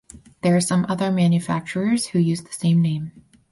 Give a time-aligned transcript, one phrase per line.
[0.41, 3.11] There are some other manufacturers who uses the same name.